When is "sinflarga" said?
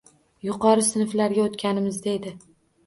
0.87-1.47